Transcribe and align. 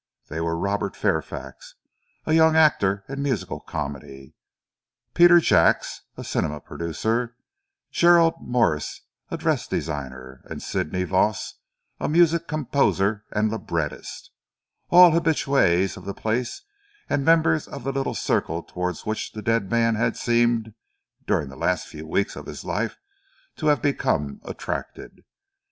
They 0.29 0.41
were 0.41 0.57
Robert 0.57 0.95
Fairfax, 0.95 1.75
a 2.25 2.33
young 2.33 2.55
actor 2.55 3.05
in 3.07 3.21
musical 3.21 3.59
comedy, 3.59 4.33
Peter 5.13 5.39
Jacks, 5.39 6.01
a 6.17 6.23
cinema 6.23 6.59
producer, 6.59 7.35
Gerald 7.91 8.33
Morse, 8.41 9.01
a 9.29 9.37
dress 9.37 9.67
designer, 9.67 10.41
and 10.45 10.59
Sidney 10.59 11.03
Voss, 11.03 11.59
a 11.99 12.09
musical 12.09 12.47
composer 12.47 13.25
and 13.29 13.51
librettist, 13.51 14.31
all 14.89 15.11
habitues 15.11 15.95
of 15.95 16.05
the 16.05 16.15
place 16.15 16.63
and 17.07 17.23
members 17.23 17.67
of 17.67 17.83
the 17.83 17.91
little 17.91 18.15
circle 18.15 18.63
towards 18.63 19.05
which 19.05 19.33
the 19.33 19.43
dead 19.43 19.69
man 19.69 19.93
had 19.93 20.17
seemed, 20.17 20.73
during 21.27 21.49
the 21.49 21.55
last 21.55 21.85
few 21.85 22.07
weeks 22.07 22.35
of 22.35 22.47
his 22.47 22.65
life, 22.65 22.97
to 23.57 23.67
have 23.67 23.83
become 23.83 24.41
attracted. 24.45 25.23